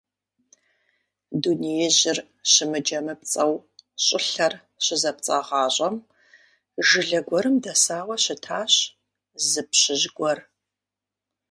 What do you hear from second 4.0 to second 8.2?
щӀылъэр щызэпцӀагъащӀэм жылэ гуэрым дэсауэ